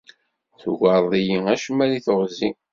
Tugareḍ-iyi 0.59 1.37
acemma 1.53 1.85
deg 1.91 2.03
teɣzi. 2.05 2.49